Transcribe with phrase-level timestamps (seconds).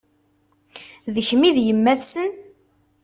[1.13, 2.31] D kemm i d yemma-tsen?